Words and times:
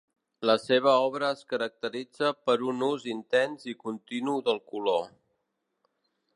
La 0.49 0.53
seva 0.61 0.93
obra 1.09 1.29
es 1.35 1.43
caracteritza 1.53 2.31
per 2.47 2.57
un 2.71 2.87
ús 2.89 3.07
intens 3.15 3.69
i 3.75 3.79
continu 3.87 4.37
del 4.51 4.63
color. 4.75 5.09